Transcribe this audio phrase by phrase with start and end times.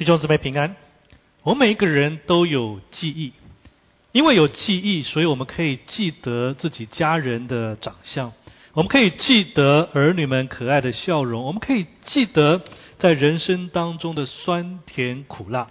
[0.00, 0.76] 弟兄姊妹平安。
[1.42, 3.34] 我们每一个人都有记忆，
[4.12, 8.32] 因为有记忆，所以我们可以记得自己家人的长相，
[8.72, 12.62] 我们可以记得儿女们可爱的笑容，我们可以记得
[12.96, 15.68] 在人生当中的酸甜苦辣。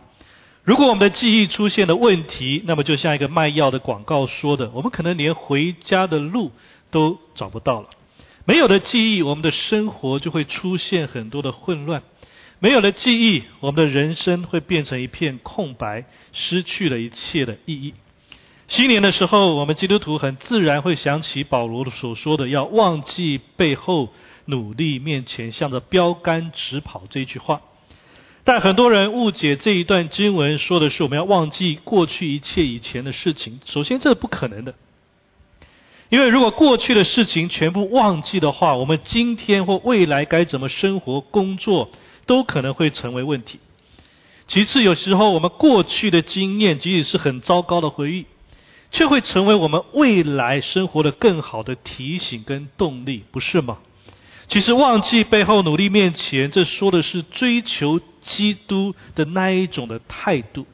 [0.63, 6.51] 如果我们的记忆出现了问题，那么就像一个卖药的广告说的，我们可能连回家的路
[6.91, 7.89] 都找不到了。
[8.45, 12.03] 没有了记忆，我们的生活就会出现很多的混乱。
[12.61, 17.93] 没有了记忆，我们的人生会变成一片空白，失去了一切的意义。
[18.67, 24.09] 新年的时候，我们基督徒很自然会想起保罗所说的“要忘记背后，
[24.45, 27.61] 努力面前，向着标杆直跑”这句话。
[28.43, 33.61] 但很多人误解这一段经文说的是我们要忘记过去一切以前的事情。
[33.65, 34.75] 首先，这是不可能的，
[36.09, 41.89] 因为如果过去的事情全部忘记的话，我们今天或未来该怎么生活、工作？
[42.29, 43.59] 都可能会成为问题。
[44.45, 48.27] 其次，有时候我们过去的经验，即使是很糟糕的回忆，
[48.91, 53.79] 却会成为我们未来生活的更好的提醒跟动力，不是吗？
[54.47, 60.67] 其实，忘记背后，努力面前，这说的是追求基督的那一种的态度，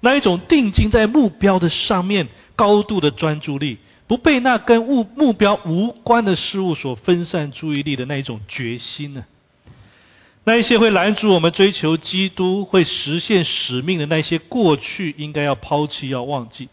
[0.00, 9.24] 那一种定睛在目标的上面，高度的专注力，不被那跟目目标无关的事物所分散注意力的那一种决心呢？
[10.44, 16.68] 那一些会拦阻我们追求基督、会实现使命的那些过去，应该要抛弃、要忘记。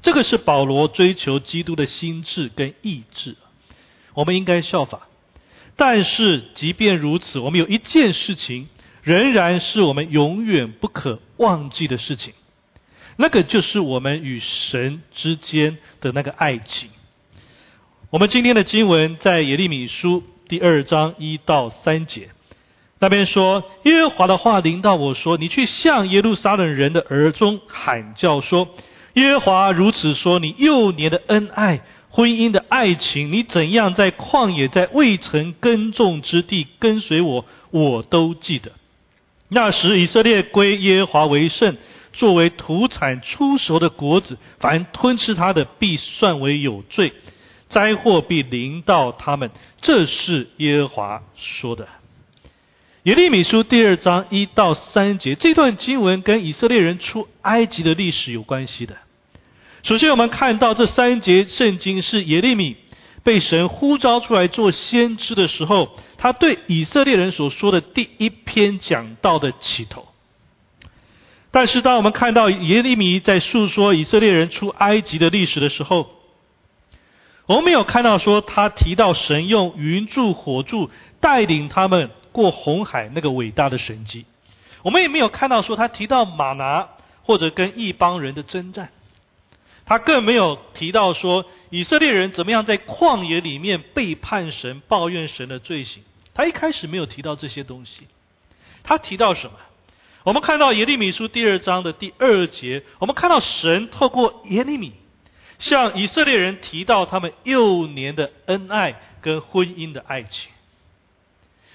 [0.00, 3.36] 这个是保罗追求基督的心智跟意志，
[4.14, 5.08] 我们应该效法。
[5.76, 8.68] 但是，即便如此，我们有一件事情
[9.02, 12.32] 仍然是我们永远不可忘记的事情，
[13.16, 16.90] 那个就是我们与神之间的那个爱情。
[18.10, 22.28] 我们今天的经文在耶利米书第二章一到三节。
[23.04, 28.66] 那边说，耶和华的话临到我说：“你去向耶路撒冷人的耳中喊叫说，
[29.12, 38.72] 耶和华如此说：你幼年的恩爱、婚姻的爱情，你怎样在旷野、在未曾耕种之地跟随我，我都记得。
[39.50, 41.76] 那时以色列归耶和华为圣，
[42.14, 47.12] 作为土产出熟的果子，凡吞吃他的，必算为有罪，
[47.68, 49.50] 灾祸必临到他们。
[49.82, 51.86] 这是耶和华说的。”
[53.04, 58.96] 耶利米书第二章一到三节，这段经文跟以色列人出埃及的历史有关系的。
[59.82, 62.78] 首先，我们看到这三节圣经是耶利米
[63.22, 70.06] 被神呼召出来做先知的时候，他对以色列人所说的第一篇讲道的起头。
[71.50, 76.08] 但是，当我们看到耶利米在诉说以色列人出埃及的历史的时候，
[77.44, 80.88] 我们没有看到说他提到神用云柱火柱
[81.20, 82.08] 带领他们。
[82.34, 84.26] 过红海那个伟大的神迹，
[84.82, 86.88] 我们也没有看到说他提到马拿
[87.22, 88.90] 或者跟一帮人的征战，
[89.86, 96.02] 他更没有提到说以色列人怎么样在旷野里面背叛神、抱怨神的罪行。
[96.34, 98.08] 他一开始没有提到这些东西，
[98.82, 99.52] 他提到什么？
[100.24, 104.92] 我们看到耶利米书第二章的第二节，我们看到神透过耶利米
[105.60, 110.50] 向以色列人提到他们幼年的恩爱跟婚姻的爱情。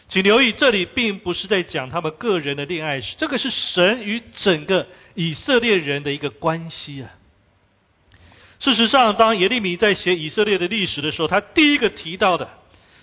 [0.09, 7.11] 请留意，这里并不是在讲他们个人的恋爱史，这个是神与整个以色列人的一个关系啊。
[8.59, 12.49] 事实上，当耶利米在写以色列的历史的时候，他第一个提到的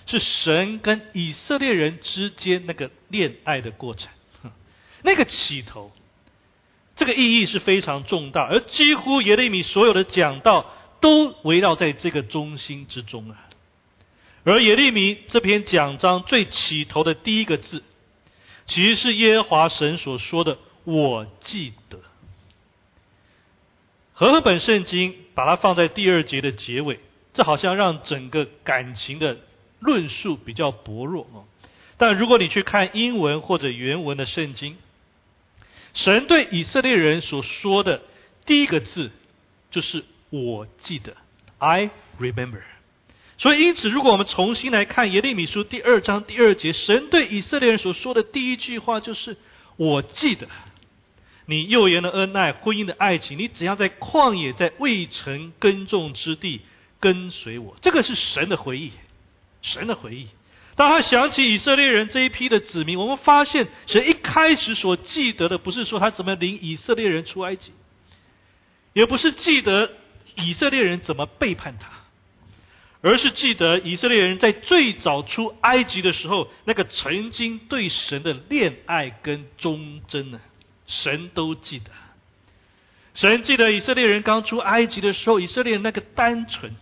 [0.07, 4.11] 是神跟以色列人之间那个恋爱的过程，
[5.03, 5.93] 那个起头，
[6.97, 13.46] 这个意义是非常重大，而几乎耶利米所有的讲道都围绕在这个中心之中啊。
[14.49, 17.83] 而耶利米这篇讲章最起头的第一个字，
[18.67, 21.99] 其实是耶和华神所说的“我记得”。
[24.15, 27.01] 和合本圣经把它放在第二节的结尾，
[27.35, 29.37] 这好像让整个感情的
[29.81, 31.45] 论述比较薄弱哦。
[31.97, 34.77] 但如果你去看英文或者原文的圣经，
[35.93, 38.01] 神对以色列人所说的
[38.45, 39.11] 第一个字，
[39.73, 41.17] 就是“我记得
[41.59, 41.91] ”，I
[42.21, 42.63] remember。
[43.39, 49.37] 所以，因此，如果我们重新来看耶利米书第二章第二节，神对以色列人所说的第一句话就是
[49.77, 50.49] ：“我记得
[51.45, 56.63] 你幼年的恩爱、婚姻的爱情，你只要在旷野、在未曾耕种之地
[56.99, 58.93] 跟随我。”这个是神的回忆，
[59.61, 60.29] 神的回忆。
[60.75, 67.73] 当他想起以色列人这一批的子民，我们发现神一开始所记得的，不是说他怎么领以色列人出埃及，
[68.95, 69.91] 也不是记得
[70.37, 71.96] 以色列人怎么背叛他。
[73.03, 80.41] 而是记得以色列人在最早出埃及的时候，那个曾经对神的恋爱跟忠贞呢？
[80.87, 81.91] 神都记得。
[83.15, 86.75] 神记得以色列人刚出埃及的时候，以色列人那个单纯，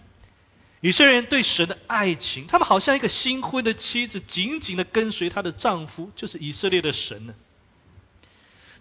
[0.81, 7.35] 以色列人对神的爱情，他们好像一个新婚的妻子，紧紧的跟随她的丈夫，就是以色列的神呢。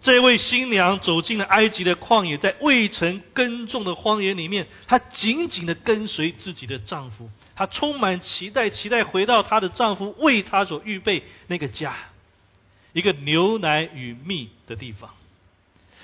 [0.04, 11.96] 这位新娘走进了埃及的旷野，在未曾耕种的荒野里面，她紧紧的跟随自己的丈夫，她充满期待，期待回到她的丈夫为她所预备那个家，
[12.92, 15.08] 一个牛奶与蜜的地方。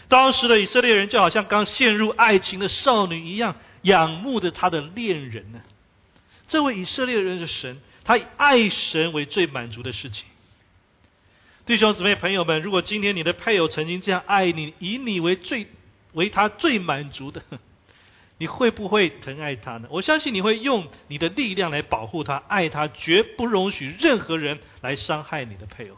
[0.08, 5.60] 当时的以色列人就好像刚陷入爱情的少女一样，仰慕着他的恋人呢。
[6.48, 10.24] 这位以色列人的神，他以爱神为最满足的事情。
[11.66, 15.66] 弟兄姊妹、朋友们，如果今天你的配偶曾经这样爱你，以你为最
[16.14, 17.42] 为他最满足的，
[18.38, 19.86] 你会不会疼爱他呢？
[19.90, 25.96] 我相信你会用你的力量来保护他、爱他，绝不容许任何人来伤害你的配偶。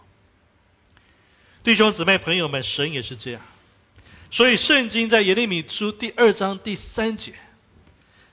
[1.64, 3.40] 弟兄姊妹、朋友们，神也是这样。
[4.30, 7.34] 所以，圣经在耶利米书第二章第三节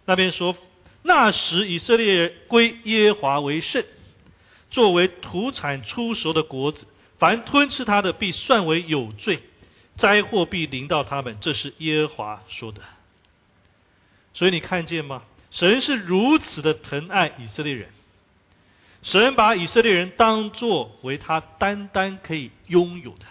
[0.06, 0.58] 那边说
[1.04, 3.86] ：“那时以色列归耶华为圣，
[4.72, 6.86] 作为土产出熟的果子。”
[7.20, 9.42] 凡吞吃他的，必算为有罪，
[9.96, 11.38] 灾祸必临到他们。
[11.42, 12.82] 这是耶和华说的。
[14.34, 15.24] 所以你看见吗？
[15.52, 17.90] 神是如此的疼爱以色列人，
[19.02, 23.26] 神把以色列人当作为他单单可以拥有的。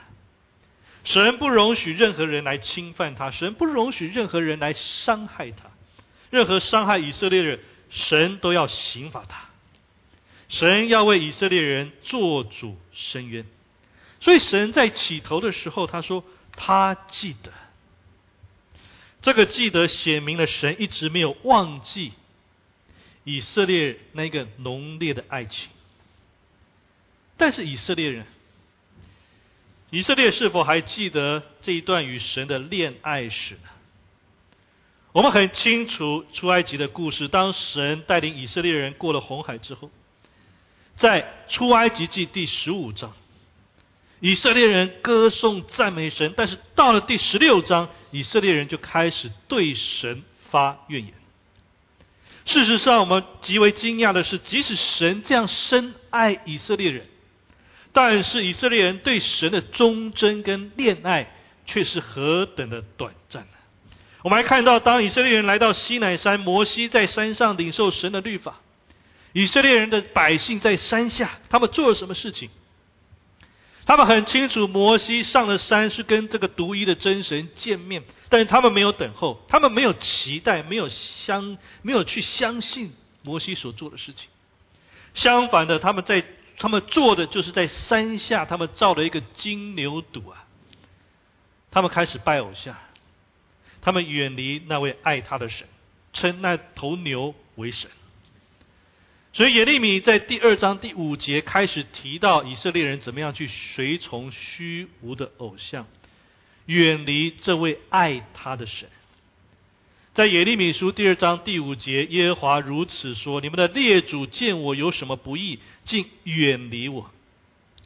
[1.05, 5.70] 神不容许任何人来侵犯他，神不容许任何人来伤害他。
[6.31, 9.46] 任何伤害以色列人，神都要刑罚他。
[10.49, 13.46] 神要为以色列人做主伸冤。
[14.20, 17.53] 所以神在起头的时候，他说他记得，
[19.23, 22.12] 这个记得写明了神一直没有忘记
[23.23, 25.70] 以色列那个浓烈的爱情。
[27.37, 28.26] 但是以色列人，
[29.91, 33.69] 以色列是否还记得这一段与神的恋爱史呢？
[35.12, 39.91] 我们很清楚出埃及的故事，当神带领以色列人过了红海之后，
[40.97, 43.14] 在出埃及记第十五章。
[44.20, 51.15] 以色列人歌颂赞美神，但是到了第十六章，以色列人就开始对神发怨言。
[52.44, 57.06] 事实上，我们极为惊讶的是，即使神这样深爱以色列人，
[57.93, 61.35] 但是以色列人对神的忠贞跟恋爱
[61.67, 63.49] 却是何等的短暂呢？
[64.25, 68.61] 我们还看到，当以色列人来到西乃山，摩西在山上领受神的律法，
[69.32, 72.50] 以色列人的百姓在山下，他们做了什么事情？
[73.88, 82.93] 他们很清楚，摩西上了山是跟这个独一的真神见面，但是他们没有等候，他们没有期待，没有相，没有去相信
[83.23, 84.29] 摩西所做的事情。
[85.14, 86.23] 相反的，他们在
[86.58, 90.44] 他们做的就是在山下，他们造了一个金牛犊啊，
[91.70, 92.76] 他们开始拜偶像，
[93.81, 95.67] 他们远离那位爱他的神，
[96.12, 97.90] 称那头牛为神。
[99.38, 105.87] 所以耶利米在第二章第五节开始提到以色列人怎么样去随从虚无的偶像，
[106.67, 108.88] 远离这位爱他的神。
[110.12, 117.08] 在耶利米书第二章第五节，耶和华如此说：“你们的列祖见我有什么不义，竟远离我，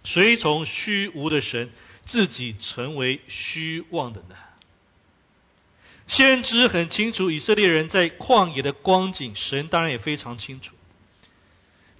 [0.04, 1.68] 随从虚无的神，
[2.06, 4.36] 自己成为虚妄的呢？”
[6.08, 10.74] 先知很清楚以色列人在旷野的光景，神当然也非常清楚。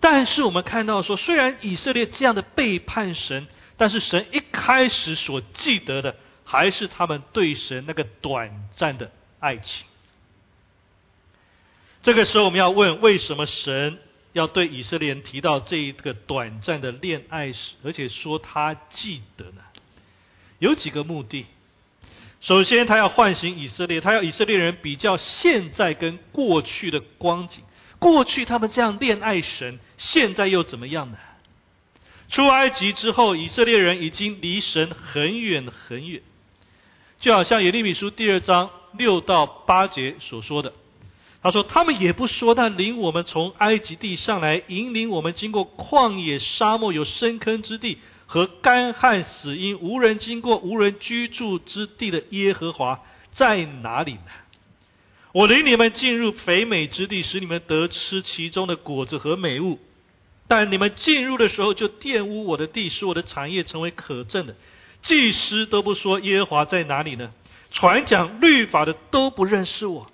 [0.02, 9.86] 但是我们看到说，虽然以色列这样的背叛神，但是神一开始所记得的，还是他们对神那个短暂的爱情。
[12.02, 14.00] 这个时候，我们要问：为什么神
[14.32, 19.62] 要对以色列人提到这一个短暂的恋爱史，而且说他记得呢？
[20.58, 21.46] 有几个目的。
[22.40, 27.62] 首先，他要唤醒以色列，他要以色列人比较现在跟过去的光景。
[28.02, 31.18] 过去他们这样恋爱神，现在又怎么样呢？
[32.30, 36.20] 出埃及之后，以色列人已经离神很远很远，
[37.20, 40.72] 就好像耶利米书第二章六到八节所说的，
[41.42, 54.20] 他说：“他们也不说，那领我们从埃及地上来，引领我们经过旷野沙漠，有深坑之地和干旱死因，无人经过、无人居住之地的耶和华在哪里呢？”
[55.32, 59.78] 我领你们进入肥美之地，使你们得吃其中的果子和美物。
[60.46, 64.54] 但你们进入的时候，就玷污我的地，使我的产业成为可憎的。
[65.00, 67.32] 祭司都不说耶和华在哪里呢？
[67.70, 70.10] 传讲律法的都不认识我。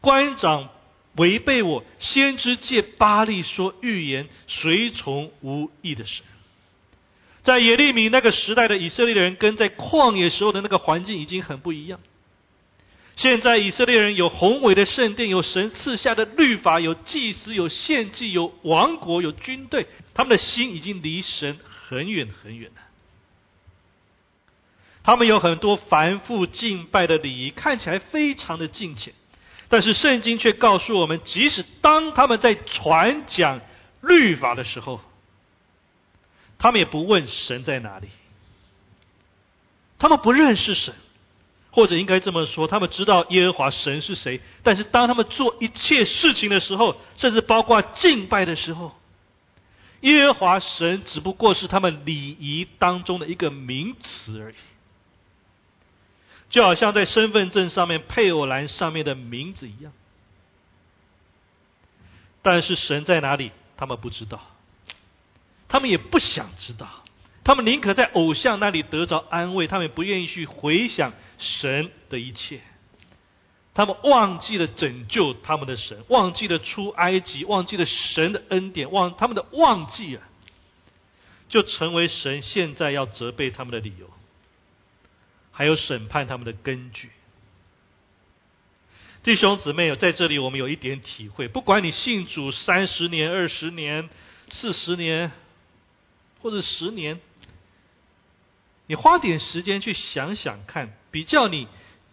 [0.00, 0.70] 官长
[1.16, 6.24] 违背我，先知借巴利说预言，随从无益的神。
[7.42, 12.00] 在耶利米那个时代的以色列人，跟在旷野时候的那个环境已经很不一样。
[13.18, 22.80] 现在以色列人有宏伟的圣殿，有神赐下的律法，有祭司，有献祭，有王国，有军队，他们的心已经离神很远很远了。
[25.02, 29.12] 他们有很多繁复敬拜的礼仪，看起来非常的敬虔，
[29.68, 33.60] 但是圣经却告诉我们，即使当他们在传讲
[34.00, 35.00] 律法的时候，
[36.56, 38.06] 他们也不问神在哪里，
[39.98, 40.94] 他们不认识神，
[41.78, 48.98] 或者应该这么说，他们知道耶和华神是谁，但是当他们做一切事情的时候，甚至包括敬拜的时候，
[50.00, 54.56] 耶和华神只不过是他们礼仪当中的一个名词而已。
[56.50, 59.92] 就好像在身份证上面配偶栏上面的名字一样，
[62.42, 64.40] 但是神在哪里，他们不知道，
[65.68, 67.04] 他们也不想知道，
[67.48, 72.60] 他们宁可在偶像那里得着安慰，他们不愿意去回想神的一切，
[73.72, 80.28] 他们忘记了拯救他们的神，忘记了出埃及，忘记了神的恩典，忘他们的忘记啊，
[81.48, 84.10] 就成为神现在要责备他们的理由。
[85.50, 87.08] 还有审判他们的根据，
[89.22, 91.48] 弟兄姊妹有在这里，我们有一点体会。
[91.48, 94.10] 不管你信主三十年、二十年、
[94.50, 95.32] 四十年，
[96.42, 97.18] 或者十年，
[98.88, 101.68] 你花点时间去想想看，比较你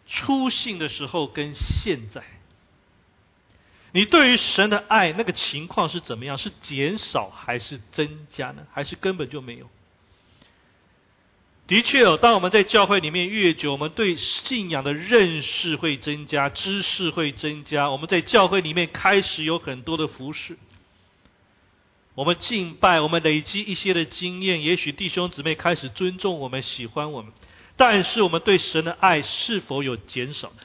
[0.05, 2.21] 初信的时候跟现在，
[3.91, 6.37] 你对于神的爱那个情况是怎么样？
[6.37, 8.67] 是减少还是增加呢？
[8.71, 9.67] 还是根本就没有？
[11.67, 17.89] 的确哦，当我们在教会里面越久，我们对信仰的认识会增加，知识会增加。
[17.89, 20.57] 我们在教会里面开始有很多的服饰，
[22.15, 24.63] 我们敬拜，我们累积一些的经验。
[24.63, 27.31] 也许弟兄姊妹开始尊重我们，喜欢我们，
[27.75, 30.63] 但是我们对神的爱是否有减少呢？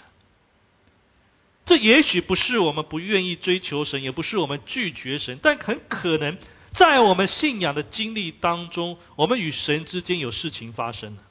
[1.67, 6.39] 这也许不是我们不愿意追求神，也不是我们拒绝神，但很可能。
[6.73, 11.23] 在我们信仰的经历当中，我们与神之间有事情发生了。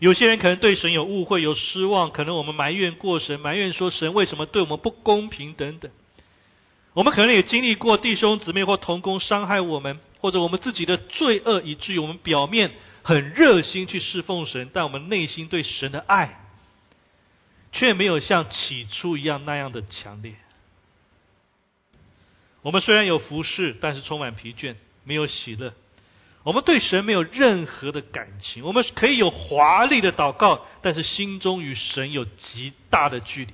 [0.00, 5.90] 有些人可能对神有误会、有失望，可能我们埋怨过神，埋怨说神为什么对我们不公平等等。
[6.94, 12.70] 我们可能也经历过弟兄姊妹或同工伤害我们，或者我们自己的罪恶，以至于我们表面
[13.02, 16.40] 很热心去侍奉神，但我们内心对神的爱
[17.72, 20.34] 却没有像起初一样那样的强烈。
[22.62, 25.74] 我们虽然有服侍，但是充满疲倦，没有喜乐。
[26.44, 28.64] 我们对神没有任何的感情。
[28.64, 33.52] 我们可以有华丽的祷告，但是心中与神有极大的距离。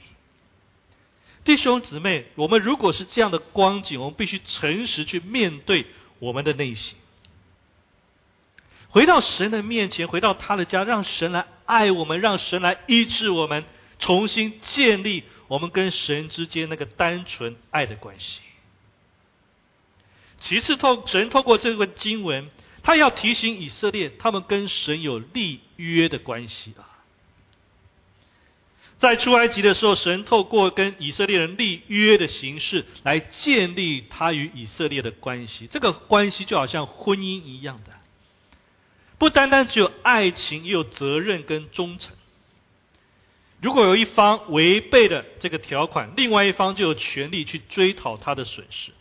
[1.43, 5.87] 弟兄姊妹，我们如果是这样的光景，我们必须诚实去面对
[6.19, 6.97] 我们的内心，
[8.91, 13.65] 回到神的面前，回到他的家，让神来爱我们，让神来医治我们，
[13.99, 18.41] 重新建立我们跟神之间那个单纯爱的关系。
[20.39, 22.51] 其次，透神透过这个经文，
[22.83, 26.90] 他要提醒以色列，他们跟神有立约的关系啊。
[29.01, 35.67] 在出埃及的时候，神透过跟以色列人立约的形式，来建立他与以色列的关系。
[35.67, 37.93] 这个关系就好像婚姻一样的，
[39.17, 42.15] 不单单只有爱情，也有责任跟忠诚。
[43.63, 48.93] 如果有一方违背了这个条款，另外一方就有权利去追讨他的损失。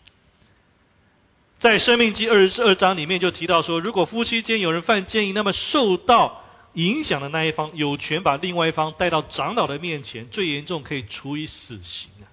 [1.60, 6.41] 在《生命记》二十二章里面就提到说，如果夫妻间有人犯奸淫，那么受到
[6.73, 12.25] 影响的那一方有权把另外一方带到长老的面前，最严重可以处以死刑啊。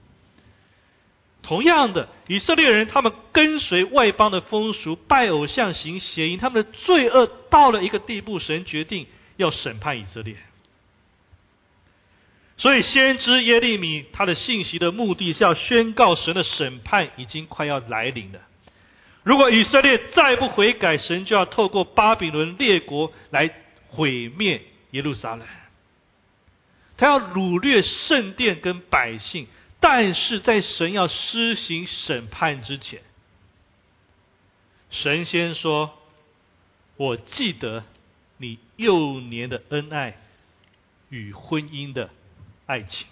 [1.43, 10.37] 同样的，以色列人他们跟随外邦的风俗，拜偶像行邪淫，他们的罪恶到了一个地步，神决定要审判以色列。
[12.57, 18.40] 所以，先知耶利米他的信息的目的是要宣告神的审判已经快要来临了。
[19.23, 23.50] 如果以色列再不悔改，神就要透过巴比伦列国来
[23.97, 24.62] 毁灭
[24.93, 25.47] 耶路撒冷。
[26.97, 29.49] 他要掳掠圣殿跟百姓，
[29.81, 33.03] 但是在神要施行审判之前，
[34.91, 35.99] 神先说
[36.97, 37.85] ：“我记得
[38.37, 40.19] 你幼年的恩爱
[41.09, 42.11] 与婚姻的
[42.67, 43.07] 爱情。”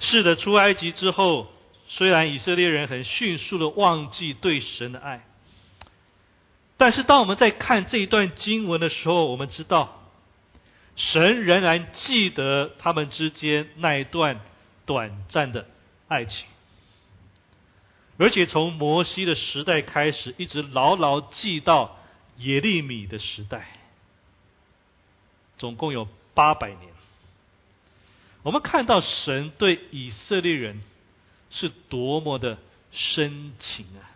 [0.00, 1.50] 是的，出埃及之后。
[1.86, 5.28] 虽然以色列人很迅速的忘记对神的爱，
[6.84, 10.12] 但是当我们在看这一段经文的时候，我们知道
[10.96, 14.42] 神仍然记得他们之间那一段
[14.84, 15.66] 短暂的
[16.08, 16.46] 爱情。
[18.18, 21.98] 而且从摩西的时代开始，一直牢牢记到
[22.36, 23.66] 耶利米的时代，
[25.56, 26.92] 总共有八百年。
[28.42, 30.82] 我们看到神对以色列人
[31.48, 32.58] 是多么的
[32.90, 34.12] 深情啊！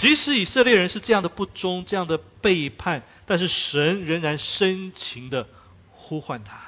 [0.00, 5.46] 即使以色列人是这样的不忠、这样的背叛，但是神仍然深情的
[5.90, 6.58] 呼唤他。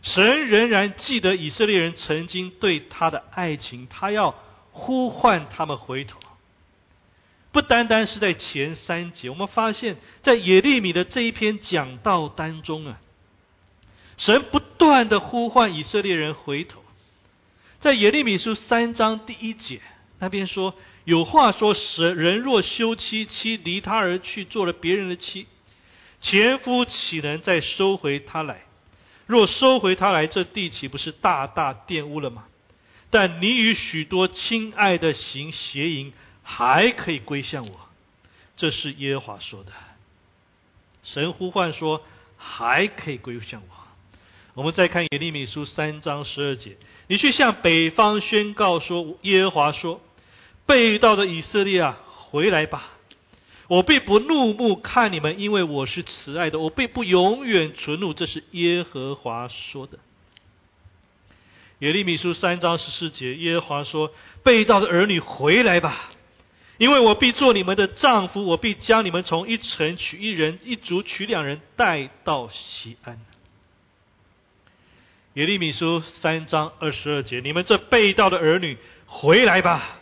[0.00, 4.34] 神仍然记得以色列人曾经对他的爱情，他要
[4.72, 6.18] 呼唤他们回头。
[7.52, 12.98] 不单单是在前三节，我们发现，在耶利米的这一篇讲道当中啊，
[14.16, 16.82] 神不断的呼唤以色列人回头。
[17.80, 19.82] 在耶利米书三章第一节
[20.18, 20.74] 那边说
[21.08, 25.46] ：“有话说，神人若休妻，妻离他而去，做了别人的妻，
[26.20, 28.66] 前夫岂能再收回他来？”
[29.24, 32.44] 若收回他来，这地岂不是大大玷污了吗？
[33.08, 36.12] 但你与许多亲爱的行邪淫，
[36.42, 37.88] 还可以归向我。
[38.58, 39.72] 这是耶和华说的。
[41.04, 42.02] 神呼唤说，
[42.36, 43.74] 还可以归向我。
[44.52, 50.02] 我们再看耶利米书三章十二节，你去向北方宣告说，耶和华说，
[50.68, 51.98] 被盗的以色列啊，
[52.30, 52.92] 回来吧。
[53.68, 56.58] 我并不怒目看你们，因为我是慈爱的。
[56.58, 59.98] 我并不永远存怒，这是耶和华说的。
[61.78, 64.12] 耶利米书三章十四节，耶和华说
[64.44, 66.10] ：“被盗的儿女回来吧，
[66.76, 73.18] 因为我必做你们的丈夫，我必将你们从一城取一人，一族取两人，带到西安。”
[75.34, 79.97] 耶利米书三章二十二节，你们这被盗的儿女回来吧，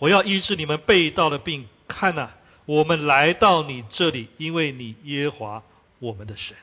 [0.00, 1.68] 我要医治你们被盗的病。
[1.86, 2.30] 看呐！
[2.66, 5.62] 我们来到你这里，因为你耶华
[5.98, 6.56] 我们的神。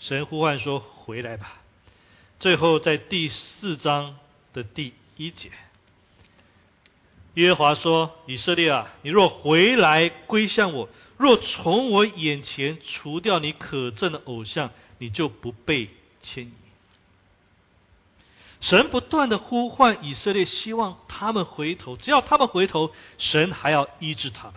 [0.00, 1.62] 神呼唤说：“回来吧。”
[2.40, 4.18] 最后在第四章
[4.52, 5.50] 的第一节，
[7.34, 16.52] 耶华说：“以色列啊，你若回来归向我，若从我眼前除掉你可憎的偶像，你就不被牵引。”
[18.60, 21.96] 神不断的呼唤以色列，希望他们回头。
[21.96, 24.54] 只要他们回头，神还要医治他们。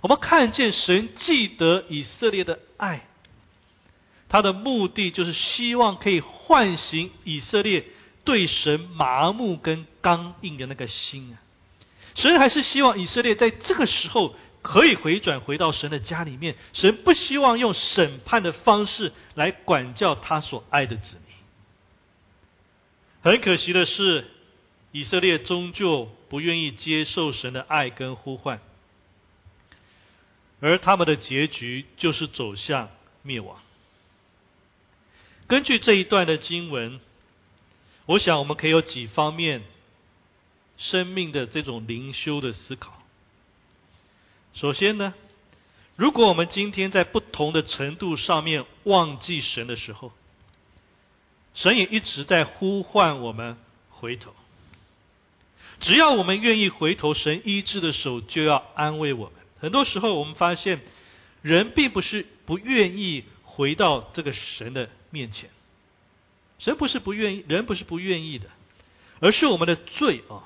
[0.00, 3.06] 我们看见神记得以色列的爱，
[4.28, 7.84] 他的目的就是希望可以唤醒以色列
[8.24, 11.38] 对神麻木跟刚硬的那个心啊。
[12.16, 16.56] 神还是希望以色列在这个时候可以回转回到神的家里面。
[16.72, 21.31] 神不希望用审判的方式来管教他所爱的子民。
[23.22, 24.26] 很可惜的是，
[24.90, 28.60] 以色列终究不愿意接受神的爱跟呼唤，
[30.60, 32.90] 而他们的结局就是走向
[33.22, 33.60] 灭亡。
[35.46, 36.98] 根据这一段的经文，
[38.06, 39.62] 我想我们可以有几方面
[40.76, 43.02] 生命的这种灵修的思考。
[44.54, 45.14] 首先呢，
[45.94, 50.12] 如果我们今天在不同的程度上面忘记神的时候，
[51.54, 53.56] 神也一直在呼唤我们
[53.90, 54.34] 回头。
[55.80, 59.34] 只要我们愿意回头，神医治的手就要安慰我们。
[59.58, 60.80] 很多时候，我们发现
[61.42, 65.50] 人并不是不愿意回到这个神的面前，
[66.58, 68.48] 神不是不愿意，人不是不愿意的，
[69.20, 70.44] 而是我们的罪啊，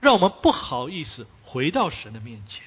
[0.00, 2.62] 让我们不好意思回到神的面前。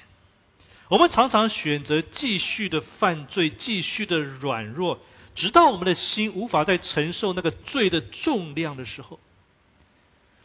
[0.88, 5.00] 我们常常选择继续的犯罪，继续的软弱。
[5.34, 9.18] 直到我们的心无法再承受那个罪的重量的时候，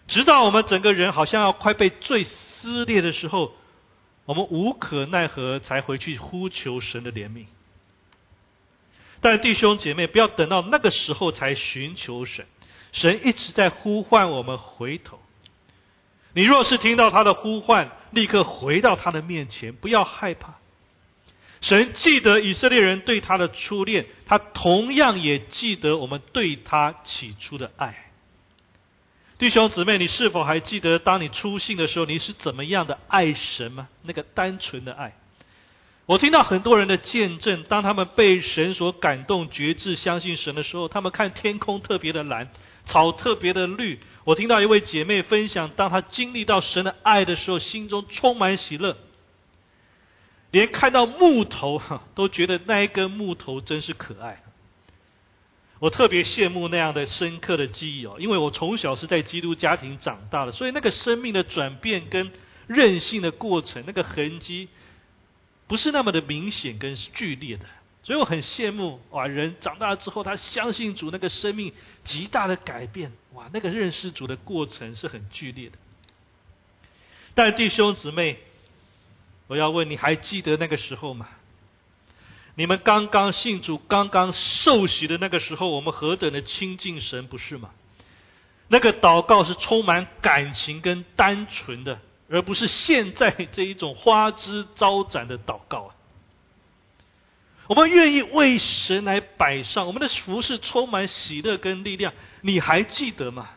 [0.07, 3.53] 直到我们整个人好像要快被罪撕裂的时候，
[4.25, 7.45] 我们无可奈何才回去呼求神的怜悯。
[9.21, 12.45] 但弟兄姐妹，不要等到那个时候才寻求神，
[12.91, 15.19] 神一直在呼唤我们回头。
[16.33, 20.55] 你若是听到他的呼唤，立刻回到他的面前，不要害怕。
[21.61, 28.05] 神记得以色列人对他的初恋，他同样也记得我们对他起初的爱。
[29.37, 33.87] 弟兄姊妹，你是否还记得当你出信的时候，你是怎么样的爱神吗？
[34.03, 35.15] 那个单纯的爱。
[36.05, 42.49] 我听到很多人的见证，当他们被神所感动、觉志、相信神的时候，他们看天空特别的蓝，
[42.85, 43.99] 草特别的绿。
[44.23, 48.97] 我听到一位姐妹分享，当她经历到神的爱的时候，心中充满喜乐。
[50.51, 54.41] 连看到木头哈 都觉得那一根木头真是可爱，
[55.79, 62.31] 我特别羡慕那样的深刻的记忆哦，因为我从小是在基督家庭长大的，所以那个生命的转变跟
[62.67, 64.69] 任性的过程，那个痕迹
[65.67, 67.65] 不是那么的明显跟剧烈的，
[68.01, 71.71] 所以我很羡慕哇，人长大之后他相信主，那个生命
[72.03, 75.77] 极大的改变，哇，那个认识主的过程是很剧烈的。
[77.35, 78.39] 但弟兄姊妹，
[79.49, 81.27] 我要问你，还记得那个时候吗？
[82.53, 87.71] 你们刚刚信主、刚刚受洗的那个时候，我们何等的亲近神，不是吗？
[88.67, 95.95] 那个祷告是充满感情跟单纯的，而不是现在这一种花枝招展的祷告啊。
[97.65, 102.13] 我们愿意为神来摆上我们的服饰，充满喜乐跟力量。
[102.41, 103.49] 你还记得吗？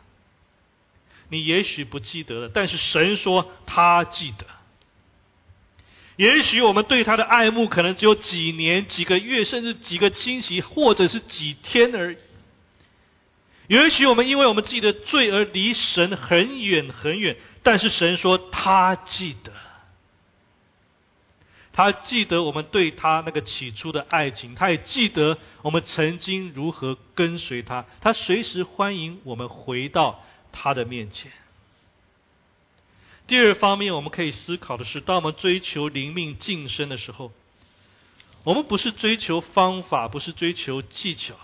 [1.28, 4.46] 你也许不记得了，但是神说他记得。
[6.16, 12.16] 也许我们对他的爱慕可能只有几年、几个月，甚至几个星期，或者是几天而已。
[13.68, 19.52] 也许我们因为我们自己的罪而离神很远很远，但是神说他记得，
[21.72, 31.32] 他记得我们对他那个起初的爱情，他也记得我们曾经如何跟随他，他随时欢迎我们回到他的面前。
[33.26, 37.32] 第二方面，我们可以思考的是，当我们追求灵命晋升的时候，
[38.44, 41.34] 我们不是追求方法，不是追求技巧。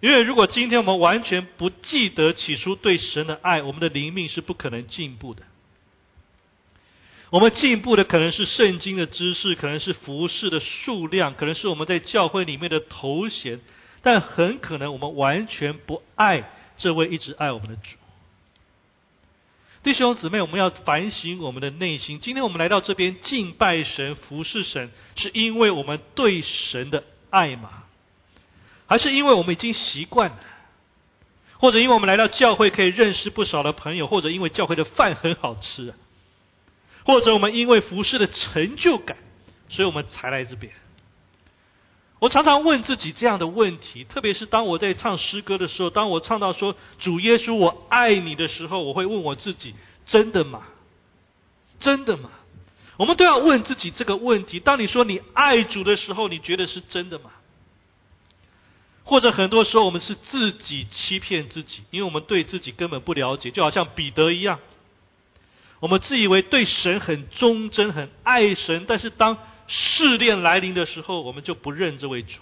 [0.00, 5.42] 因为如果今天我们完全不记得起初对神的爱，我们的灵命是不可能进步的。
[7.30, 13.60] 我们进步的可能是圣经的知识，可能是服饰的数量，可能是我们在教会里面的头衔，
[14.02, 17.96] 但很可能我们完全不爱这位一直爱我们的主。
[19.88, 22.20] 弟兄姊妹，我们要反省我们的内心。
[22.20, 27.84] 今天我们来到这边敬拜神、服侍神，是因为我们对神的爱吗？
[28.86, 30.38] 还是因为我们已经习惯了，
[31.56, 35.94] 或者因为我们来到教会可以认识不少的朋友，或者因为教会的饭很好吃，
[37.06, 39.16] 或者我们因为服饰的成就感，
[39.70, 40.70] 所以我们才来这边。
[42.20, 49.74] 我常常问自己这样的问题，特别是当我在唱诗歌的时候，当我唱到说“主耶稣，我爱你”的时候，我会问我自己：
[50.06, 50.62] 真的吗？
[51.78, 52.30] 真的吗？
[52.96, 54.58] 我们都要问自己这个问题。
[54.58, 57.30] 当你说你爱主的时候，你觉得是真的吗？
[59.04, 64.58] 或者很多时候我们是自己欺骗自己，因为我们对自己根本不了解，就好像彼得一样，
[65.78, 72.40] 我们自以为对神很忠贞、很爱神，但是当试炼来临的时候，我们就不认这位主；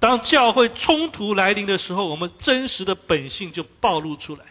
[0.00, 4.44] 当教会冲突来临的时候，我们真实的本性就暴露出来；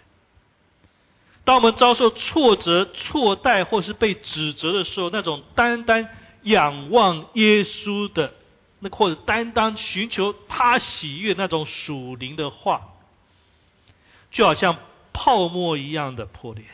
[1.43, 6.07] 当我们遭受挫折、错待或是被指责的时候，那种单单
[6.43, 8.33] 仰望耶稣的。
[8.79, 12.89] 那或者单单寻求他喜悦那种属灵的话，
[14.31, 14.77] 就好像
[15.13, 16.65] 泡沫一样的破裂。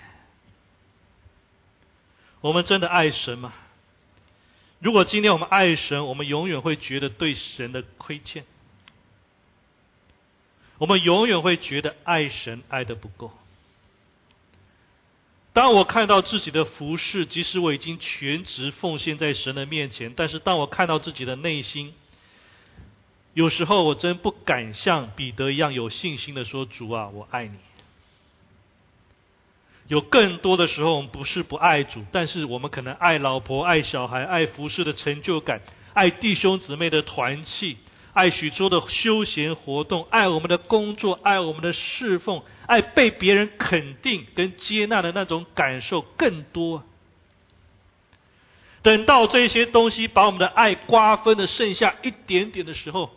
[2.42, 3.54] 我们真的爱神吗？
[4.82, 8.44] 如果今天我们爱神，我们永远会觉得对神的亏欠，
[10.80, 13.32] 我们永远会觉得爱神爱的不够。
[15.54, 21.94] 当我看到自己的服饰，即使我已经全职奉献在神的面前，但是当我看到自己的内心，
[23.36, 27.58] 有时候我真不敢像彼得一样有信心的说：“主啊，我爱你。”
[29.92, 37.76] 有更多的时候，我们不是不爱主，但是我们可能爱老婆、爱小孩、爱服饰的成就感、爱弟兄姊妹的团契。
[38.14, 46.84] 爱许多的休闲活动，爱我们的工作，爱我们的侍奉，爱被别人肯定跟接纳的那种感受更多。
[48.82, 53.10] 等到这些东西把我们的爱瓜分的剩下一点点的时候，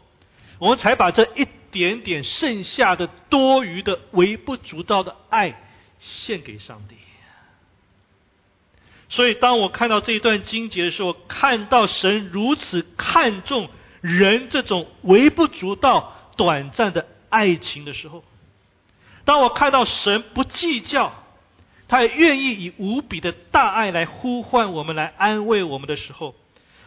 [0.58, 5.60] 我们才把这一点点剩下的多余的、微不足道的爱
[6.04, 6.96] 献给上帝。
[9.08, 13.68] 所以，当我看到这一段经节的时候，看到神如此看重。
[14.00, 18.22] 人这种微不足道、短暂的爱情的时候，
[19.24, 21.24] 当我看到神不计较，
[21.88, 26.34] 他也愿意以无比的大爱来呼唤我们、来安慰我们的时候，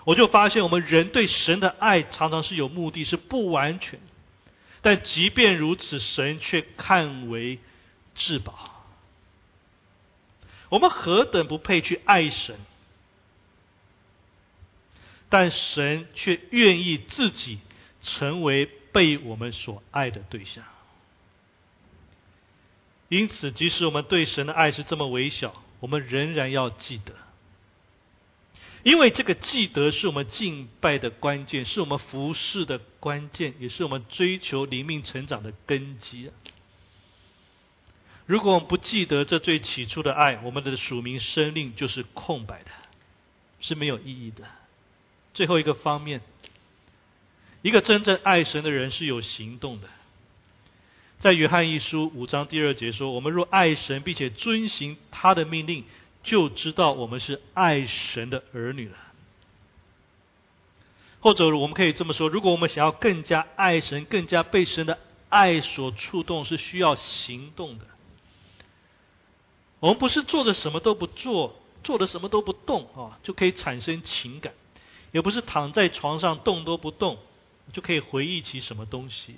[0.03, 3.99] 我就发现我们人对神的爱常常是有目的，是不完全。
[4.84, 7.58] 但即便如此，神却看为
[8.13, 8.77] 至宝。
[10.69, 12.56] 我们何等不配去爱神？
[15.30, 17.60] 但神却愿意自己
[18.01, 20.63] 成为被我们所爱的对象，
[23.10, 27.13] 因此，即使我们对神的爱是这么微小，我们仍然要记得，
[28.84, 36.32] 因为这个记得是我们敬拜的关键，是我们服侍的关键，也是我们追求灵命成长的根基。
[38.28, 42.72] 如果我们不记得这最起初的爱，我们的署名生命就是空白的，
[43.62, 44.44] 是没有意义的。
[45.34, 46.22] 最后一个方面，
[47.62, 49.88] 一个真正爱神的人是有行动的。
[51.20, 55.86] 在约翰一书五章第二节说：“我们若爱神，并且遵行他的命令，
[56.22, 58.98] 就知道我们是爱神的儿女了。”
[61.22, 67.86] 或者我们可以这么说：如果我们想要更加爱神，更加被神的爱所触动，是需要行动的。
[69.80, 74.54] 我们不是做的什么都不做，做的什么都不动啊，就可以产生情感。
[75.12, 77.18] 也不是躺在床上动都不动，
[77.72, 79.36] 就可以回忆起什么东西。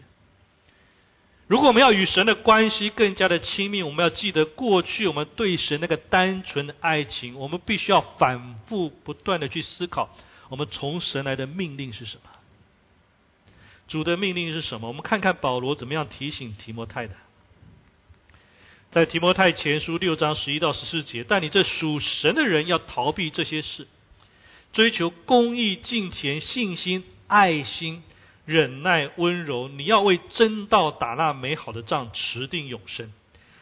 [1.47, 10.10] 如果我们要与神的关系更加的亲密，我们要记得过去我们对神那个单纯的爱情，我们必须要反复不断的去思考，
[10.49, 12.30] 我们从神来的命令是什么？
[13.88, 14.88] 主的命令是什么？
[14.88, 17.15] 我们看看保罗怎么样提醒提摩太的，
[18.91, 23.88] 在提摩太前书六章十一到十四节，但你这属神的人要逃避这些事。
[24.73, 28.02] 追求公义、敬虔、信心、爱心、
[28.45, 29.67] 忍耐、温柔。
[29.67, 33.13] 你要为真道打那美好的仗，持定永生。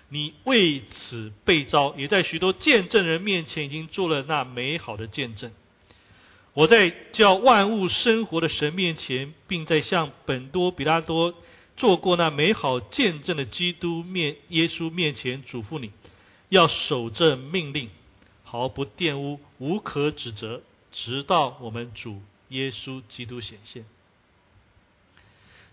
[0.07, 5.51] 你为此被召，也在许多见证人面前已经做了那美好的见证。
[6.53, 11.33] 我在叫万物生活的神面前，并在向本多比拉多
[11.77, 15.91] 做过那美好见证的基督面耶稣面前嘱咐你，
[16.49, 17.89] 要守这命令，
[18.43, 20.61] 毫不玷污，无可指责。
[20.91, 23.85] 直到我们主耶稣基督显现，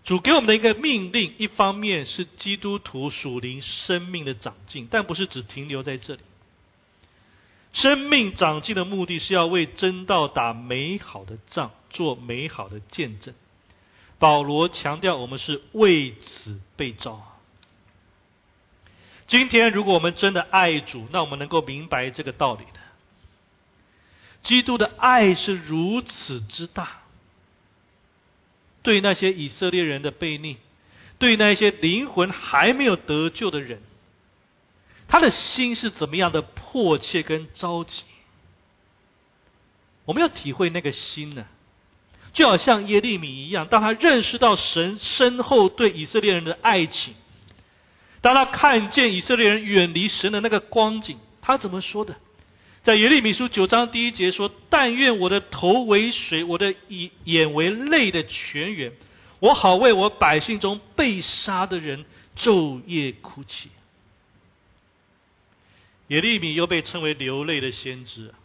[0.03, 6.21] 主给我们的一个命令，一方面是基督徒属灵生命的长进，但不是只停留在这里。
[7.73, 13.33] 生命长进的目的是要为真道打美好的仗，做美好的见证。
[14.17, 17.37] 保罗强调，我们是为此被召。
[19.27, 22.79] 今天，如果我们真的爱主，那我们能够明白这个道理的。
[24.43, 27.01] 基督的爱是如此之大，
[28.83, 30.57] 对那些以色列人的悖逆，
[31.17, 33.81] 对那些灵魂还没有得救的人，
[35.07, 38.03] 他的心是怎么样的迫切跟着急？
[40.05, 41.47] 我们要体会那个心呢，
[42.35, 47.15] 就好像耶利米一样，当他认识到神身后对以色列人的爱情，
[48.21, 52.15] 当他看见以色列人远离神的那个光景，他怎么说的？
[52.83, 58.91] 在耶利米书九章第一节说：“但愿我的头为水，我的眼眼为泪的泉源，
[59.39, 62.05] 我好为我百姓中被杀的人
[62.37, 63.69] 昼夜哭泣。”
[66.09, 68.35] 耶利米又被称为流泪的先知，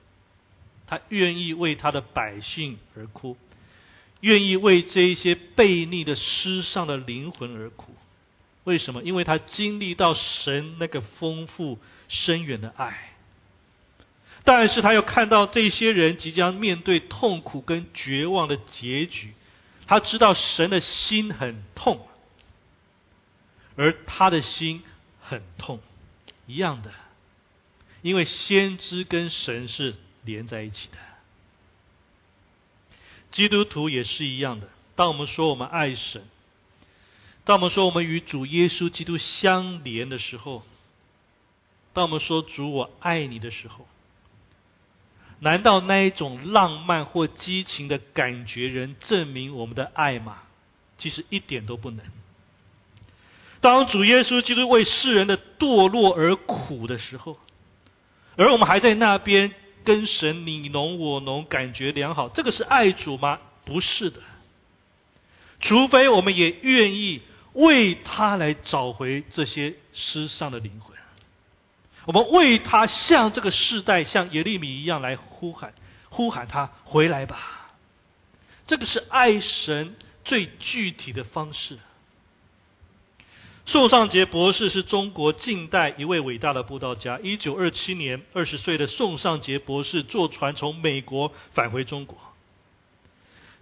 [0.86, 3.36] 他愿意为他的百姓而哭，
[4.20, 7.94] 愿意为这一些悖逆的失丧的灵魂而哭。
[8.64, 9.02] 为什么？
[9.02, 11.78] 因为他经历到神那个丰富
[12.08, 13.14] 深远的爱。
[14.42, 19.34] 但是他又看到这些人即将面对痛苦跟绝望的结局，
[19.86, 22.06] 他知道神的心很痛，
[23.76, 24.82] 而他的心
[25.20, 25.80] 很痛，
[26.46, 26.90] 一样的，
[28.00, 30.98] 因为先知跟神是连在一起的，
[33.30, 34.68] 基督徒也是一样的。
[34.94, 36.22] 当我们说我们爱神，
[37.44, 40.62] 当我们说我们与主耶稣基督相连的时候，
[41.92, 43.86] 当我们说主我爱你的时候。
[45.42, 50.42] 难道那一种浪漫或激情的感觉，能证明我们的爱吗？
[50.98, 52.04] 其实一点都不能。
[53.62, 57.38] 当主耶稣基督为世人的堕落而苦的时候，
[58.36, 63.38] 而我们还在那边跟神你侬我侬，感觉良好，这个是爱主吗？
[63.64, 64.20] 不是的。
[65.60, 67.20] 除非我们也愿意
[67.52, 70.96] 为他来找回这些失丧的灵魂。
[72.06, 75.74] 我们为他向这个世代，像耶利米一样来呼喊，
[76.08, 77.72] 呼喊他回来吧。
[78.66, 81.78] 这个是爱神最具体的方式。
[83.70, 87.20] 宋尚杰博士是中国近代一位伟大的布道家。
[87.22, 92.18] 一九二七年，二十岁的宋尚杰博士坐船从美国返回中国。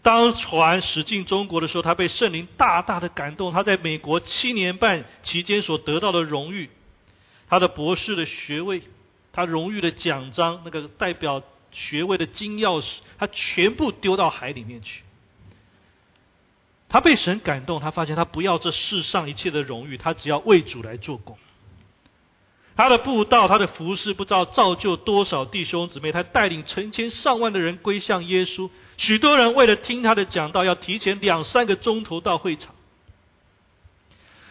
[0.01, 3.53] 当船驶进中国的时候，他被圣灵大大的感动。
[3.53, 6.71] 他在美国七年半期间所得到的荣誉。
[7.47, 8.81] 他的博士的学位，
[9.31, 12.87] 他荣誉的奖章，那个代表学位的金钥匙，
[13.19, 15.03] 他全部丢到海里面去。
[16.89, 21.37] 他被神感动，他发现他不要这世上一切的荣誉，他只要为主来做工。
[22.77, 28.71] 他的布道，他的服饰，不知道造就多少弟兄姊妹，他带领成千上万的人归向耶稣。
[28.97, 32.75] 许多人为了听他的讲道，要提前两三个钟头到会场。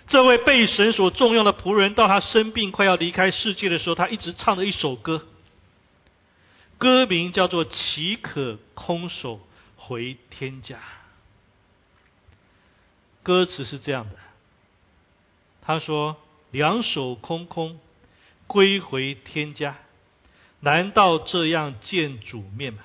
[0.08, 5.26] 这位被神所重用的仆人，到他生病快要离开世界的时候，他一直唱的一首歌，
[6.78, 9.40] 歌名叫做《岂可空手
[9.76, 10.78] 回天家。
[13.28, 14.16] 歌词是这样的，
[15.62, 16.16] 他说
[16.50, 17.78] ：“两手空空，
[18.48, 19.80] 归回天家，
[20.62, 22.80] 难道这样见主面吗？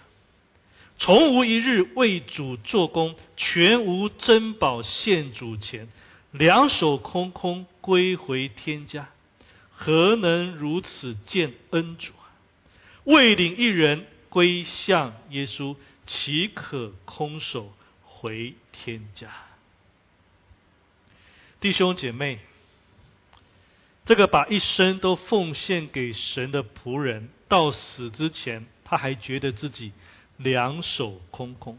[0.99, 5.87] 从无一日为主做工，全无珍宝献主前，
[6.33, 9.11] 两手空空归回天家，
[9.71, 12.35] 何能如此见恩主啊？
[13.05, 19.31] 未领一人归向耶稣，岂可空手回天家？”
[21.63, 22.41] 弟兄姐妹，
[24.05, 29.93] 这个把一生都奉献给神的仆人，到死之前，他还觉得自己
[30.39, 31.79] 两手空空，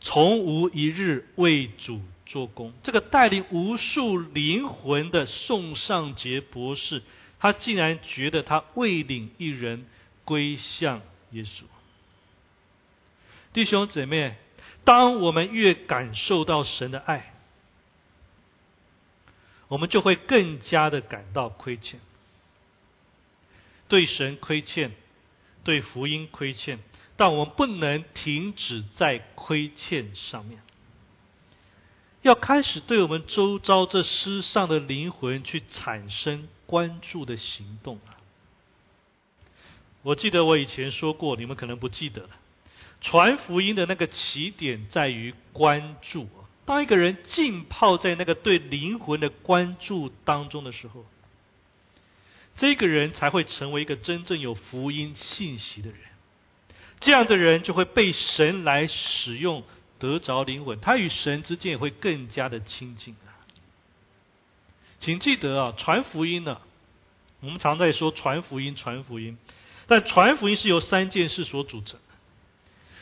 [0.00, 2.74] 从无一日为主做工。
[2.82, 7.04] 这个带领无数灵魂的宋尚杰博士，
[7.38, 9.86] 他竟然觉得他未领一人
[10.24, 11.62] 归向耶稣。
[13.52, 14.34] 弟兄姐妹，
[14.82, 17.34] 当我们越感受到神的爱，
[19.68, 22.00] 我们就会更加的感到亏欠，
[23.86, 24.92] 对神亏欠，
[25.62, 26.78] 对福音亏欠，
[27.16, 30.60] 但我们不能停止在亏欠上面，
[32.22, 38.16] 要开始对我们周遭这世上的灵魂去产生关注的行动啊！
[40.02, 42.30] 我记得我以前说过，你们可能不记得了，
[43.02, 46.47] 传福音的那个起点在于关注啊。
[46.68, 51.06] 当一个人浸泡在那个对灵魂的关注当中的时候，
[52.56, 55.98] 这个人才会成为一个真正有福音信息的人。
[57.00, 59.64] 这样的人就会被神来使用，
[59.98, 63.32] 得着灵魂，他与神之间也会更加的亲近啊。
[65.00, 66.60] 请记得啊，传福音呢，
[67.40, 69.38] 我们常在说传福音，传福音，
[69.86, 71.98] 但传福音是由三件事所组成。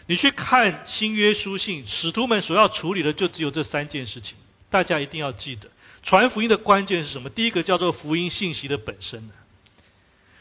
[0.06, 4.36] 你去看新约书信，使徒们所要处理的就只有这三件事情。
[4.70, 5.68] 大家一定要记得，
[6.02, 7.30] 传福音的关键是什么？
[7.30, 9.34] 第一个叫做福音信息的本身呢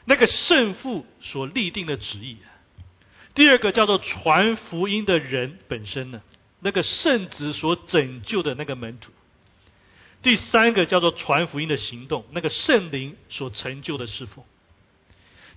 [0.05, 2.37] 那个圣父所立定的旨意；
[3.33, 6.21] 第二个叫做传福音的人本身呢，
[6.59, 9.09] 那个圣子所拯救的那个门徒；
[10.21, 14.45] 第三个叫做传福音的行动，那个圣灵所成就的侍奉。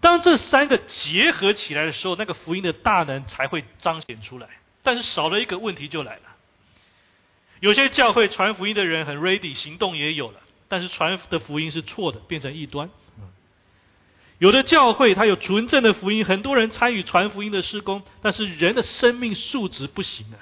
[0.01, 4.49] 当这三个结合起来的时候，那个福音的大能才会彰显出来。
[4.83, 6.23] 但是少了一个问题就来了：
[7.61, 12.89] 有些教会传福音的人很 ready，行动也有了，但是传的福音是错的，变成异端。
[14.39, 20.39] 有的教会它有纯正的福音，很多人参与传福音的施工，但是人的生命素质不行啊。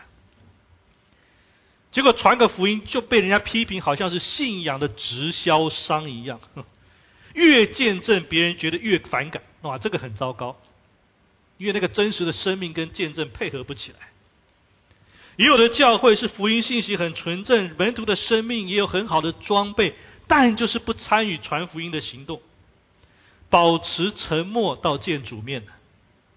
[1.93, 6.39] 结果传个福音就被人家批评，好像是信仰的直销商一样。
[7.33, 10.57] 越见证，别人觉得越反感，哇，这个很糟糕。
[11.59, 13.99] 因为那个真实的生命跟见证配合不起来。
[15.37, 19.95] 也有的教会是福音信息很纯正，门徒的生命也有很好的装备，
[20.27, 22.41] 但就是不参与传福音的行动，
[23.49, 25.73] 保持沉默到见主面的，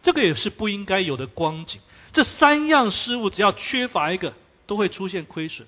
[0.01, 1.82] 这个也是不应该有的光景。
[2.12, 4.34] 这三样事物只要缺乏一个，
[4.67, 5.67] 都会出现亏损。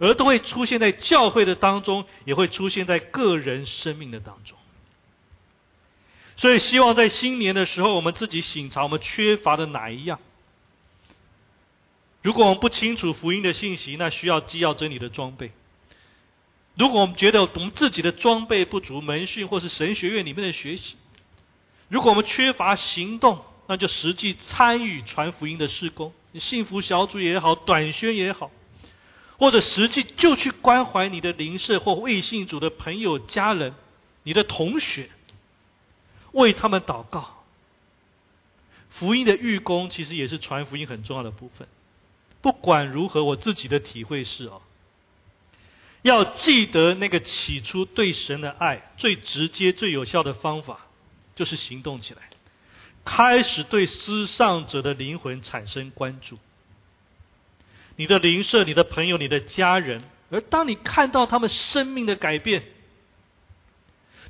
[0.00, 4.58] 而都会出现在教会的当中，也会出现在个人生命的当中。
[6.36, 10.18] 所以，希望在新年的时候，我们自己醒察我们缺乏的哪一样。
[12.22, 15.52] 如果我们不清楚福音的信息，那需要既要真理的装备。
[16.76, 20.96] 如果我们觉得我们自己的装备不足，门训或是神学院里面的学习，
[21.88, 28.50] 如果我们缺乏行动，那就实际参与传福音的事工，幸福小组也好，短宣也好。
[29.36, 33.74] 或者实际就去关怀你的邻舍或未信主的朋友、家人、
[34.22, 35.10] 你的同学，
[36.34, 37.42] 为他们祷告。
[38.90, 41.66] 福音的预工其实也是传福音很重要的部分。
[42.42, 44.60] 不管如何，我自己的体会是哦，
[46.02, 50.86] 要记得那个起初对神的爱最直接、最有效的方法，
[51.34, 52.20] 就是行动起来，
[53.04, 56.38] 开始对失丧者的灵魂产生关注。
[57.96, 62.62] 你的邻舍、你的朋友、你的家人，而当你看到他们生命的改变，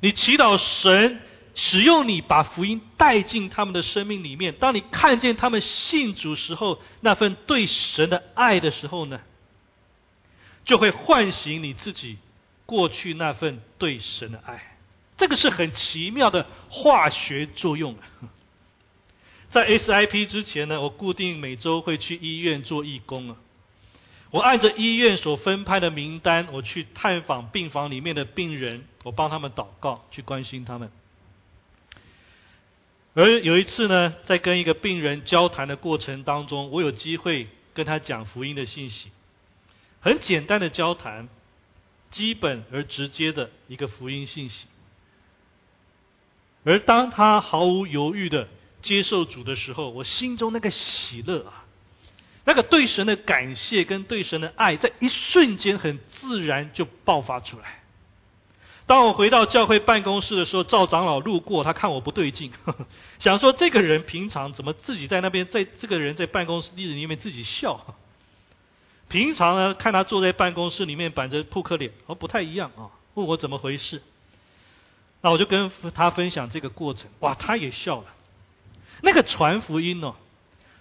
[0.01, 1.19] 你祈祷神
[1.55, 4.55] 使用你把福音带进他们的生命里面。
[4.59, 9.21] 当你看见他们信主时候那份对神的爱的时候呢，
[10.65, 12.17] 就会唤醒你自己
[12.65, 14.77] 过去那份对神的爱。
[15.17, 17.95] 这个是很奇妙的化学作用。
[19.51, 23.37] 在 SIP 之前呢，我固定每周会去医院做义工啊。
[24.31, 30.91] 我按着医院所分派的名单，我去探访病房里面的病人，我帮他们祷告，去关心他们。
[33.15, 39.09] 而有一次呢，在跟一个病人交谈的过程当中，我有机会跟他讲福音的信息，
[40.01, 41.29] 很简单的交谈，
[42.11, 44.67] 基本而直接的一个福音信息。
[46.65, 48.49] 而当他毫无犹豫的
[48.81, 51.63] 接受主的时候，我心中那个喜乐啊，
[52.43, 57.84] 那个对神的感谢跟对神的爱，在一瞬间很自然就爆发出来。
[58.87, 62.85] 当我回到教会办公室的时候，赵长老路过，他看我不对劲，呵 呵
[63.17, 67.95] 想说这个人平常怎么自己在那边，在这个人在办公室里面自己笑。
[69.09, 72.91] 平常呢，看他坐在办公室里面板着扑克脸，哦，不太一样啊。
[73.15, 74.03] 问我怎么回事，
[75.21, 78.05] 那我就跟他分享这个过程，哇，他也笑了。
[79.01, 80.13] 那个传福音哦，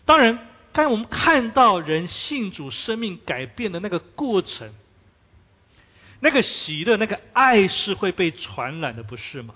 [0.05, 4.75] 当然，当我们看到人信主、生命改变的那个过程。
[6.21, 9.55] 那个喜乐、那个爱是会被传染的，不是吗？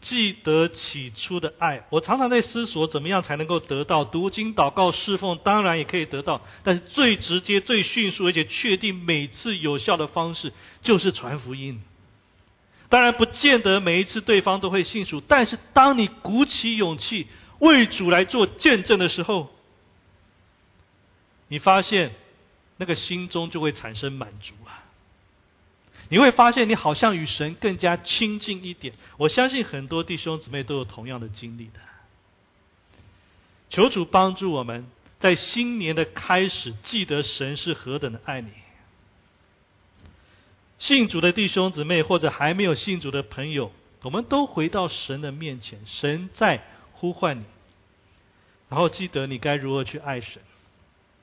[0.00, 1.86] 记得起初的爱。
[1.88, 5.38] 我常常在思索，怎么样才能够得到读经、祷告、侍奉？
[5.42, 10.52] 当然也可以得到，但是最直接、最迅速，而且确定每次有效的方式，
[10.82, 11.82] 就是传福音。
[12.90, 17.26] 当然，不见得每一次对方都会信主，但是当你鼓起勇气
[17.60, 19.50] 为主来做见证的时候，
[21.48, 22.14] 你发现
[22.76, 24.83] 那个心中就会产生满足啊。
[26.08, 28.94] 你会发现，你好像与神更加亲近一点。
[29.16, 31.80] 我相信很多弟兄姊妹都有同样的经历的。
[33.70, 34.86] 求主帮助我们
[35.18, 38.50] 在新年的开始，记得神是何等的爱你。
[40.78, 47.44] 信主的弟兄姊妹，或者还没有信主的朋友，我们都回到神的面前，神在呼唤你。
[48.68, 50.42] 然后记得你该如何去爱神，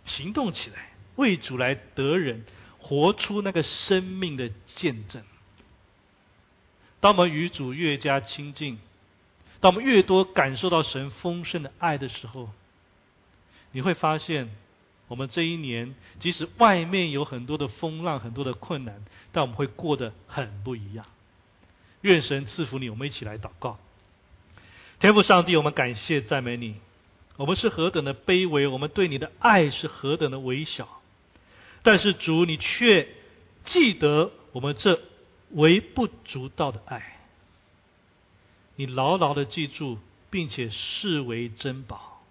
[0.06, 2.44] 行动起来，为主来得人。
[2.92, 5.24] 活出那个生命的见证。
[7.00, 8.80] 当我们与主越加亲近，
[9.62, 12.50] 当我们越多感受到神丰盛的爱的时候，
[13.72, 14.54] 你会发现，
[15.08, 21.06] 我们这一年即使外面有很多的风浪、很多的困难，但我们会过得很不一样。
[22.02, 23.80] 愿神赐福你，我们一起来祷告。
[25.00, 26.76] 天父上帝，我们感谢赞美你。
[27.38, 31.01] 我们是何等的卑微，我们对你的爱是何等的微小。
[31.84, 33.08] 但是主，你却
[33.66, 35.02] 记得我们这
[35.52, 37.20] 微不足道的爱，
[38.76, 39.98] 你牢牢的记住，
[40.30, 42.24] 并且视为珍宝。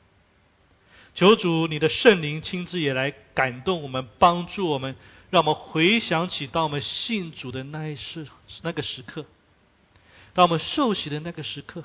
[1.14, 4.94] 求主，你的圣灵亲自也来感动我们，帮助我们，
[5.30, 8.28] 让我们回想起当我们信主的那一时
[8.62, 9.26] 那个时刻，
[10.32, 11.82] 当我们受洗的那个时刻，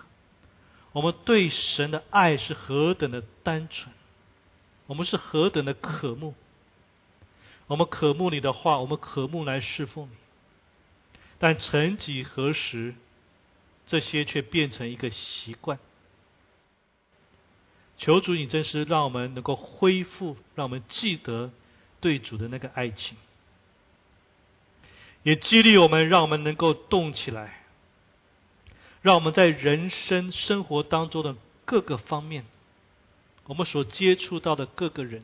[0.91, 3.91] 我们对神的爱是何等的单纯，
[4.85, 6.35] 我们是何等的渴慕。
[7.67, 10.15] 我们渴慕你的话，我们渴慕来侍奉你。
[11.39, 12.95] 但曾几何时，
[13.87, 15.79] 这些却变成一个习惯。
[17.97, 21.51] 求主，你真是让我们能够恢复，让我们记得
[21.99, 23.17] 对主的那个爱情，
[25.23, 27.63] 也激励我们，让我们能够动起来，
[29.01, 32.45] 让我们在人生生活当中的各个方面，
[33.45, 35.23] 我们所接触到的各个人。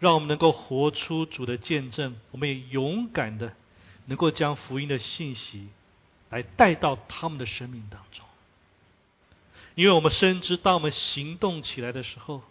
[0.00, 3.54] 让我们能够活出主的见证，我们也勇敢的
[4.06, 5.68] 能够将福音的信息
[6.30, 8.24] 来带到他们的生命当中，
[9.74, 12.42] 因为我们深知，当我们行动起来的时候，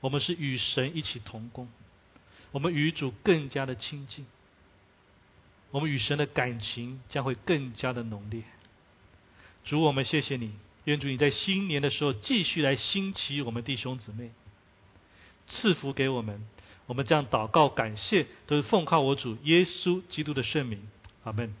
[0.00, 1.68] 我们是与神一起同工，
[2.50, 4.24] 我们与主更加的亲近，
[5.70, 8.42] 我们与神的感情将会更加的浓烈。
[9.64, 10.54] 主，我们谢谢你，
[10.84, 14.32] 愿主你在新年的时候继续来兴起我们弟兄姊妹。
[15.48, 16.40] 赐福给我们，
[16.86, 20.88] 我们这样祷告感谢，都是奉靠我主耶稣基督的圣名，
[21.24, 21.54] 阿门。